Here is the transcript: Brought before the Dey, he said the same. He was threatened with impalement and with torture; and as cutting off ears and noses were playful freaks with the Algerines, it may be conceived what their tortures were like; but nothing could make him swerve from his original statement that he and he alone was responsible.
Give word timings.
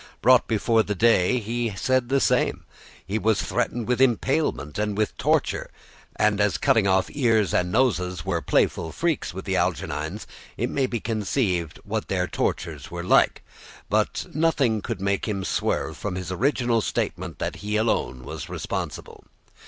Brought 0.19 0.47
before 0.47 0.81
the 0.81 0.95
Dey, 0.95 1.37
he 1.37 1.75
said 1.75 2.09
the 2.09 2.19
same. 2.19 2.65
He 3.05 3.19
was 3.19 3.39
threatened 3.39 3.87
with 3.87 4.01
impalement 4.01 4.79
and 4.79 4.97
with 4.97 5.15
torture; 5.15 5.69
and 6.15 6.41
as 6.41 6.57
cutting 6.57 6.87
off 6.87 7.11
ears 7.11 7.53
and 7.53 7.71
noses 7.71 8.25
were 8.25 8.41
playful 8.41 8.91
freaks 8.91 9.31
with 9.31 9.45
the 9.45 9.55
Algerines, 9.57 10.25
it 10.57 10.71
may 10.71 10.87
be 10.87 10.99
conceived 10.99 11.77
what 11.83 12.07
their 12.07 12.25
tortures 12.25 12.89
were 12.89 13.03
like; 13.03 13.43
but 13.91 14.25
nothing 14.33 14.81
could 14.81 15.01
make 15.01 15.27
him 15.27 15.43
swerve 15.43 15.97
from 15.97 16.15
his 16.15 16.31
original 16.31 16.81
statement 16.81 17.37
that 17.37 17.57
he 17.57 17.77
and 17.77 17.77
he 17.77 17.77
alone 17.91 18.23
was 18.23 18.49
responsible. 18.49 19.23